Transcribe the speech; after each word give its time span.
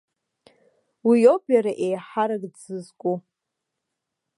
Уиоуп 1.07 1.43
иара 1.55 1.71
еиҳарак 1.85 2.43
дзызку. 2.53 3.15